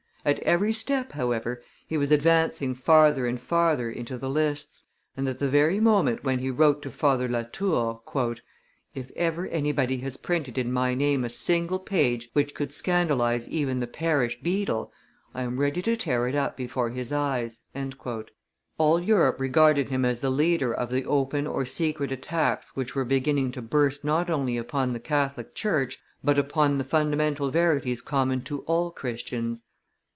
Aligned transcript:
At 0.23 0.37
every 0.41 0.71
step, 0.71 1.13
however, 1.13 1.63
he 1.87 1.97
was 1.97 2.11
advancing 2.11 2.75
farther 2.75 3.25
and 3.25 3.41
farther 3.41 3.89
into 3.89 4.19
the 4.19 4.29
lists, 4.29 4.83
and 5.17 5.27
at 5.27 5.39
the 5.39 5.49
very 5.49 5.79
moment 5.79 6.23
when 6.23 6.37
he 6.37 6.51
wrote 6.51 6.83
to 6.83 6.91
Father 6.91 7.27
La 7.27 7.41
Tour, 7.41 8.01
"If 8.93 9.09
ever 9.15 9.47
anybody 9.47 9.97
has 10.01 10.17
printed 10.17 10.59
in 10.59 10.71
my 10.71 10.93
name 10.93 11.23
a 11.23 11.29
single 11.29 11.79
page 11.79 12.29
which 12.33 12.53
could 12.53 12.71
scandalize 12.71 13.47
even 13.49 13.79
the 13.79 13.87
parish 13.87 14.39
beadle, 14.43 14.93
I 15.33 15.41
am 15.41 15.59
ready 15.59 15.81
to 15.81 15.97
tear 15.97 16.27
it 16.27 16.35
up 16.35 16.55
before 16.55 16.91
his 16.91 17.11
eyes," 17.11 17.57
all 18.77 18.99
Europe 18.99 19.39
regarded 19.39 19.89
him 19.89 20.05
as 20.05 20.21
the 20.21 20.29
leader 20.29 20.71
of 20.71 20.91
the 20.91 21.03
open 21.03 21.47
or 21.47 21.65
secret 21.65 22.11
attacks 22.11 22.75
which 22.75 22.93
were 22.93 23.05
beginning 23.05 23.51
to 23.53 23.61
burst 23.63 24.03
not 24.03 24.29
only 24.29 24.55
upon 24.55 24.93
the 24.93 24.99
Catholic 24.99 25.55
church, 25.55 25.97
but 26.23 26.37
upon 26.37 26.77
the 26.77 26.83
fundamental 26.83 27.49
verities 27.49 28.01
common 28.01 28.43
to 28.43 28.59
all 28.67 28.91
Christians. 28.91 29.63